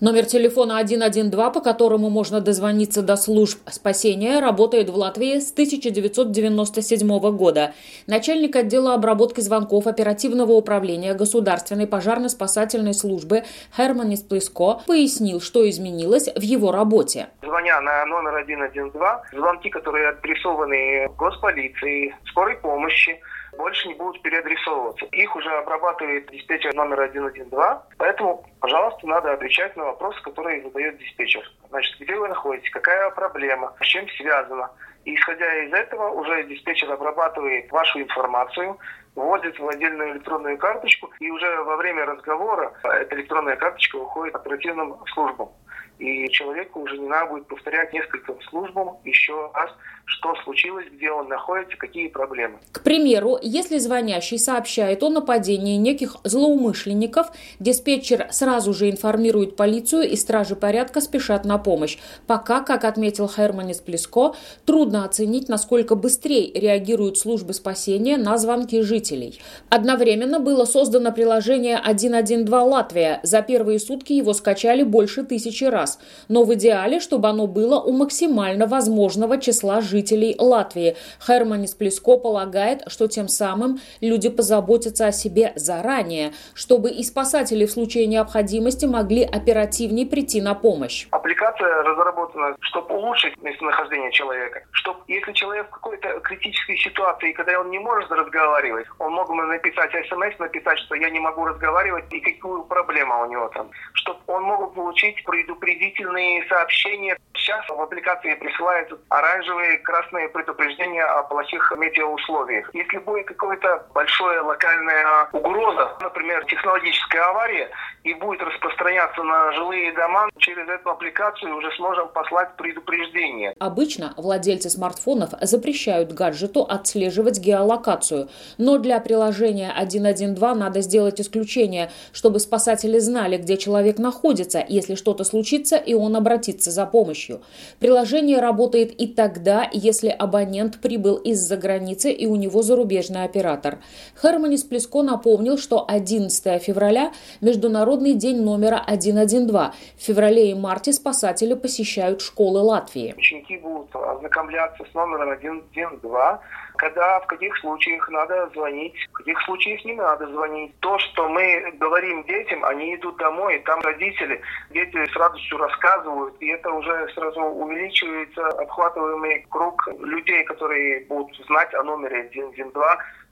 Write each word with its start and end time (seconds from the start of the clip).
Номер 0.00 0.26
телефона 0.26 0.78
112, 0.86 1.52
по 1.52 1.60
которому 1.60 2.08
можно 2.08 2.40
дозвониться 2.40 3.02
до 3.02 3.16
служб 3.16 3.58
спасения, 3.68 4.38
работает 4.38 4.90
в 4.90 4.96
Латвии 4.96 5.40
с 5.40 5.50
1997 5.50 7.18
года. 7.36 7.74
Начальник 8.06 8.54
отдела 8.54 8.94
обработки 8.94 9.40
звонков 9.40 9.88
оперативного 9.88 10.52
управления 10.52 11.14
Государственной 11.14 11.88
пожарно-спасательной 11.88 12.94
службы 12.94 13.42
Херманис 13.76 14.20
Плеско 14.20 14.82
пояснил, 14.86 15.40
что 15.40 15.68
изменилось 15.68 16.28
в 16.32 16.42
его 16.42 16.70
работе. 16.70 17.30
Звоня 17.42 17.80
на 17.80 18.06
номер 18.06 18.40
112, 18.44 19.32
звонки, 19.32 19.68
которые 19.68 20.10
адресованы 20.10 21.08
госполиции, 21.18 22.14
скорой 22.24 22.54
помощи, 22.58 23.18
больше 23.58 23.88
не 23.88 23.94
будут 23.94 24.22
переадресовываться. 24.22 25.04
Их 25.06 25.36
уже 25.36 25.50
обрабатывает 25.50 26.30
диспетчер 26.30 26.74
номер 26.74 27.08
112, 27.10 27.98
поэтому, 27.98 28.46
пожалуйста, 28.60 29.06
надо 29.06 29.32
отвечать 29.32 29.76
на 29.76 29.84
вопросы, 29.84 30.22
которые 30.22 30.62
задает 30.62 30.96
диспетчер. 30.98 31.42
Значит, 31.68 32.00
где 32.00 32.14
вы 32.16 32.28
находитесь, 32.28 32.70
какая 32.70 33.10
проблема, 33.10 33.74
с 33.80 33.84
чем 33.84 34.08
связана. 34.10 34.70
И 35.04 35.14
исходя 35.14 35.64
из 35.64 35.72
этого, 35.72 36.10
уже 36.10 36.44
диспетчер 36.44 36.90
обрабатывает 36.92 37.70
вашу 37.72 38.00
информацию, 38.00 38.78
вводит 39.14 39.58
в 39.58 39.68
отдельную 39.68 40.12
электронную 40.12 40.56
карточку, 40.56 41.10
и 41.18 41.30
уже 41.30 41.62
во 41.64 41.76
время 41.76 42.06
разговора 42.06 42.72
эта 42.84 43.16
электронная 43.16 43.56
карточка 43.56 43.96
уходит 43.96 44.34
оперативным 44.34 44.96
службам. 45.12 45.50
И 45.98 46.28
человеку 46.28 46.80
уже 46.80 46.96
не 46.96 47.08
надо 47.08 47.32
будет 47.32 47.46
повторять 47.48 47.92
несколько 47.92 48.36
службам 48.48 48.98
еще 49.04 49.50
раз, 49.52 49.70
что 50.04 50.34
случилось, 50.44 50.86
где 50.92 51.10
он 51.10 51.28
находится, 51.28 51.76
какие 51.76 52.08
проблемы. 52.08 52.58
К 52.72 52.82
примеру, 52.82 53.38
если 53.42 53.78
звонящий 53.78 54.38
сообщает 54.38 55.02
о 55.02 55.10
нападении 55.10 55.76
неких 55.76 56.16
злоумышленников, 56.24 57.32
диспетчер 57.58 58.28
сразу 58.30 58.72
же 58.72 58.90
информирует 58.90 59.56
полицию 59.56 60.08
и 60.08 60.16
стражи 60.16 60.56
порядка 60.56 61.00
спешат 61.00 61.44
на 61.44 61.58
помощь. 61.58 61.98
Пока, 62.26 62.60
как 62.60 62.84
отметил 62.84 63.28
Херманис 63.28 63.78
Плеско, 63.78 64.34
трудно 64.64 65.04
оценить, 65.04 65.48
насколько 65.48 65.94
быстрее 65.94 66.52
реагируют 66.52 67.18
службы 67.18 67.54
спасения 67.54 68.16
на 68.16 68.38
звонки 68.38 68.80
жителей. 68.82 69.40
Одновременно 69.68 70.38
было 70.40 70.64
создано 70.64 71.12
приложение 71.12 71.76
112 71.76 72.48
Латвия. 72.48 73.20
За 73.24 73.42
первые 73.42 73.78
сутки 73.78 74.12
его 74.12 74.32
скачали 74.32 74.84
больше 74.84 75.22
тысячи 75.22 75.64
раз. 75.70 75.98
Но 76.28 76.44
в 76.44 76.54
идеале, 76.54 77.00
чтобы 77.00 77.28
оно 77.28 77.46
было 77.46 77.80
у 77.80 77.92
максимально 77.92 78.66
возможного 78.66 79.38
числа 79.38 79.80
жителей 79.80 80.36
Латвии. 80.38 80.96
Херманис 81.24 81.74
Плеско 81.74 82.16
полагает, 82.16 82.82
что 82.86 83.08
тем 83.08 83.28
самым 83.28 83.80
люди 84.00 84.28
позаботятся 84.28 85.06
о 85.06 85.12
себе 85.12 85.52
заранее, 85.56 86.32
чтобы 86.54 86.90
и 86.90 87.02
спасатели 87.02 87.66
в 87.66 87.70
случае 87.70 88.06
необходимости 88.06 88.86
могли 88.86 89.22
оперативнее 89.22 90.06
прийти 90.06 90.40
на 90.40 90.54
помощь. 90.54 91.06
Аппликация 91.10 91.82
разработана, 91.82 92.56
чтобы 92.60 92.94
улучшить 92.96 93.40
местонахождение 93.42 94.12
человека, 94.12 94.62
чтобы 94.72 95.00
если 95.08 95.32
человек 95.32 95.66
в 95.68 95.70
какой-то 95.70 96.20
критической 96.20 96.76
ситуации, 96.76 97.32
когда 97.32 97.60
он 97.60 97.70
не 97.70 97.78
может 97.78 98.10
разговаривать, 98.10 98.86
он 98.98 99.12
мог 99.12 99.28
бы 99.28 99.42
написать 99.46 99.90
смс, 100.08 100.38
написать, 100.38 100.78
что 100.78 100.94
я 100.94 101.10
не 101.10 101.20
могу 101.20 101.44
разговаривать 101.44 102.04
и 102.10 102.20
какую 102.20 102.64
проблему 102.64 103.22
у 103.22 103.26
него 103.26 103.48
там, 103.48 103.70
чтобы 103.94 104.18
он 104.26 104.42
мог 104.42 104.74
получить 104.74 105.22
предупредительные 105.58 106.46
сообщения. 106.48 107.16
Сейчас 107.34 107.64
в 107.68 107.80
аппликации 107.80 108.34
присылают 108.34 108.98
оранжевые 109.08 109.78
красные 109.78 110.28
предупреждения 110.28 111.04
о 111.04 111.22
плохих 111.22 111.72
метеоусловиях. 111.78 112.68
Если 112.74 112.98
будет 112.98 113.26
какая-то 113.26 113.86
большая 113.94 114.42
локальная 114.42 115.28
угроза, 115.32 115.96
например, 116.00 116.44
технологическая 116.46 117.22
авария, 117.22 117.70
и 118.04 118.14
будет 118.14 118.40
распространяться 118.42 119.22
на 119.22 119.52
жилые 119.52 119.92
дома, 119.92 120.30
через 120.38 120.68
эту 120.68 120.90
аппликацию 120.90 121.56
уже 121.56 121.70
сможем 121.76 122.08
послать 122.08 122.56
предупреждение. 122.56 123.54
Обычно 123.58 124.14
владельцы 124.16 124.70
смартфонов 124.70 125.30
запрещают 125.40 126.12
гаджету 126.12 126.62
отслеживать 126.62 127.38
геолокацию, 127.38 128.28
но 128.56 128.78
для 128.78 129.00
приложения 129.00 129.72
112 129.76 130.38
надо 130.58 130.80
сделать 130.80 131.20
исключение, 131.20 131.90
чтобы 132.12 132.40
спасатели 132.40 132.98
знали, 132.98 133.36
где 133.36 133.56
человек 133.56 133.98
находится, 133.98 134.64
если 134.66 134.94
что-то 134.94 135.24
случится, 135.24 135.47
и 135.52 135.94
он 135.94 136.16
обратится 136.16 136.70
за 136.70 136.86
помощью. 136.86 137.40
Приложение 137.80 138.40
работает 138.40 138.92
и 139.00 139.06
тогда, 139.06 139.68
если 139.72 140.08
абонент 140.08 140.80
прибыл 140.80 141.16
из-за 141.16 141.56
границы 141.56 142.12
и 142.12 142.26
у 142.26 142.36
него 142.36 142.62
зарубежный 142.62 143.24
оператор. 143.24 143.78
Херманис 144.20 144.64
Плеско 144.64 145.02
напомнил, 145.02 145.58
что 145.58 145.84
11 145.88 146.62
февраля– 146.62 147.12
Международный 147.40 148.14
день 148.14 148.42
номера 148.42 148.82
112. 148.86 149.74
В 149.96 150.02
феврале 150.02 150.50
и 150.50 150.54
марте 150.54 150.92
спасатели 150.92 151.54
посещают 151.54 152.20
школы 152.20 152.60
Латвии. 152.60 153.14
Ученики 153.16 153.56
будут 153.58 153.94
ознакомляться 153.94 154.84
с 154.90 154.94
номером 154.94 155.36
112, 155.38 156.40
когда, 156.76 157.20
в 157.20 157.26
каких 157.26 157.56
случаях 157.58 158.08
надо 158.08 158.48
звонить, 158.54 158.94
в 159.10 159.12
каких 159.12 159.40
случаях 159.42 159.84
не 159.84 159.94
надо 159.94 160.26
звонить. 160.28 160.72
То, 160.80 160.98
что 160.98 161.28
мы 161.28 161.72
говорим 161.78 162.24
детям, 162.24 162.64
они 162.64 162.94
идут 162.94 163.16
домой, 163.18 163.62
там 163.66 163.80
родители, 163.80 164.40
дети 164.70 164.96
с 165.12 165.16
радостью 165.38 165.58
рассказывают, 165.58 166.34
и 166.40 166.48
это 166.48 166.70
уже 166.70 167.08
сразу 167.14 167.40
увеличивается 167.40 168.46
обхватываемый 168.48 169.46
круг 169.48 169.88
людей, 169.98 170.27
которые 170.44 171.04
будут 171.06 171.36
знать 171.46 171.72
о 171.74 171.82
номере 171.82 172.28
112, 172.32 172.74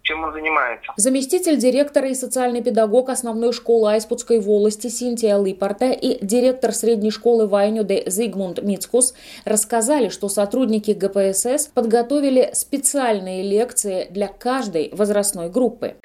чем 0.06 0.24
он 0.24 0.32
занимается. 0.32 0.92
Заместитель 0.96 1.56
директора 1.56 2.08
и 2.08 2.14
социальный 2.14 2.62
педагог 2.62 3.08
основной 3.10 3.52
школы 3.52 3.92
Айспутской 3.92 4.40
волости 4.40 4.86
Синтия 4.86 5.36
Липарта 5.36 5.86
и 5.86 6.24
директор 6.24 6.72
средней 6.72 7.10
школы 7.10 7.46
Вайнюде 7.46 8.04
Зигмунд 8.06 8.62
Мицкус 8.62 9.14
рассказали, 9.44 10.08
что 10.08 10.28
сотрудники 10.28 10.92
ГПСС 10.92 11.66
подготовили 11.66 12.50
специальные 12.52 13.42
лекции 13.42 14.06
для 14.10 14.28
каждой 14.28 14.90
возрастной 14.92 15.50
группы. 15.50 15.96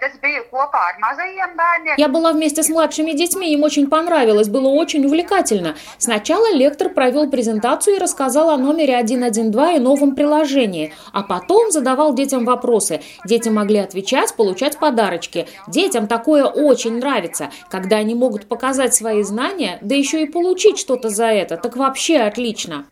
Я 1.97 2.07
была 2.09 2.34
вместе 2.34 2.63
с 2.63 2.69
младшими 2.69 3.11
детьми, 3.11 3.53
им 3.53 3.63
очень 3.63 3.90
понравилось, 3.90 4.50
было 4.50 4.69
очень 4.69 5.06
увлекательно. 5.06 5.75
Сначала 6.00 6.51
лектор 6.53 6.90
провел 6.90 7.29
презентацию 7.29 7.97
и 7.97 8.00
рассказал 8.00 8.50
о 8.50 8.57
номере 8.57 8.97
112 9.00 9.78
и 9.78 9.79
новом 9.79 10.16
приложении, 10.16 10.91
а 11.12 11.24
потом 11.24 11.72
задавал 11.72 12.13
детям 12.13 12.46
вопросы. 12.46 13.02
Дети 13.25 13.50
могли 13.50 13.79
отвечать, 13.79 14.35
получать 14.35 14.79
подарочки. 14.79 15.47
Детям 15.68 16.07
такое 16.07 16.46
очень 16.46 16.97
нравится, 16.97 17.52
когда 17.69 17.97
они 17.97 18.16
могут 18.16 18.47
показать 18.47 18.94
свои 18.94 19.24
знания, 19.24 19.79
да 19.81 19.96
еще 19.96 20.24
и 20.24 20.29
получить 20.29 20.78
что-то 20.78 21.09
за 21.09 21.25
это, 21.25 21.57
так 21.57 21.75
вообще 21.78 22.18
отлично. 22.18 22.85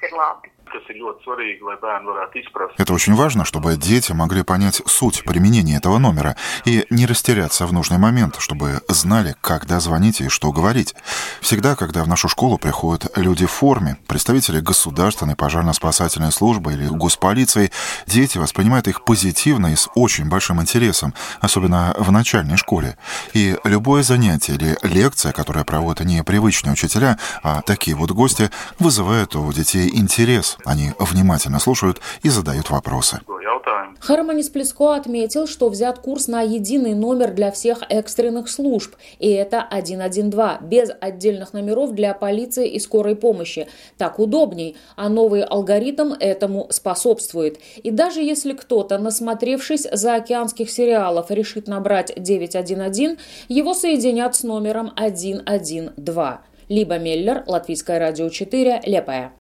Это 2.78 2.94
очень 2.94 3.16
важно, 3.16 3.46
чтобы 3.46 3.76
дети 3.76 4.12
могли 4.12 4.44
понять 4.44 4.82
суть 4.86 5.24
применения 5.24 5.78
этого 5.78 5.98
номера 5.98 6.36
и 6.66 6.86
не 6.90 7.06
растеряться 7.06 7.66
в 7.66 7.74
нужный 7.74 7.98
момент, 7.98 8.36
чтобы 8.40 8.82
знали, 8.88 9.36
когда 9.42 9.80
звонить 9.80 10.22
и 10.22 10.30
что 10.30 10.52
говорить. 10.52 10.96
Всегда, 11.42 11.76
когда 11.76 12.04
в 12.04 12.08
нашу 12.08 12.28
школу 12.28 12.58
приходят 12.58 13.18
люди 13.18 13.46
в 13.46 13.52
форме, 13.52 13.98
представители 14.08 14.60
государственной 14.60 15.36
пожарно-спасательной 15.36 16.32
службы 16.32 16.74
или 16.74 16.88
госполиции, 16.88 17.72
дети 18.08 18.38
воспринимают 18.38 18.88
их 18.88 19.04
позитивно 19.04 19.68
и 19.68 19.76
с 19.76 19.90
очень 19.96 20.30
большим 20.30 20.62
интересом, 20.62 21.14
особенно 21.42 21.96
в 21.98 22.12
начальной 22.12 22.58
школе. 22.58 22.98
И 23.34 23.58
любое 23.64 24.04
занятие 24.04 24.54
или 24.54 24.78
лекция, 24.84 25.32
которая 25.32 25.64
проводят 25.64 26.06
не 26.06 26.24
привычные 26.24 26.74
учителя, 26.74 27.18
а 27.44 27.62
такие 27.62 27.96
вот 27.96 28.12
гости, 28.12 28.50
вызывает 28.78 29.36
у 29.36 29.52
детей 29.52 29.90
интерес, 29.94 30.58
они 30.66 30.92
внимательно 31.00 31.60
слушают 31.60 32.00
и 32.24 32.30
задают 32.30 32.70
вопросы. 32.70 33.20
Хармонис 34.00 34.50
Плеско 34.50 34.96
отметил, 34.96 35.48
что 35.48 35.70
взят 35.70 36.00
курс 36.00 36.28
на 36.28 36.42
единый 36.42 36.94
номер 36.94 37.32
для 37.32 37.52
всех 37.52 37.84
экстренных 37.90 38.50
служб, 38.50 38.96
и 39.20 39.30
это 39.30 39.68
112, 39.70 40.62
без 40.62 40.90
отдельных 41.02 41.54
номеров 41.54 41.94
для 41.94 42.14
полиции 42.14 42.70
и 42.70 42.80
скорой 42.80 43.16
помощи. 43.16 43.68
Так 43.98 44.20
удобней, 44.20 44.78
а 44.96 45.10
новый 45.10 45.44
алгоритм 45.44 46.14
этому 46.14 46.68
способствует. 46.70 47.60
И 47.84 47.92
даже 47.92 48.22
если 48.22 48.54
кто-то, 48.54 48.98
насмотревшись 48.98 49.88
за 49.92 50.16
океанских 50.16 50.70
сериалов, 50.70 51.30
решит 51.30 51.68
набрать 51.68 52.14
911, 52.16 53.20
его 53.50 53.74
соединят 53.74 54.36
с 54.36 54.44
номером 54.44 54.92
112. 54.96 56.40
Либо 56.70 57.00
Меллер, 57.00 57.44
Латвийское 57.48 58.00
радио 58.00 58.30
4, 58.30 58.84
Лепая. 58.86 59.34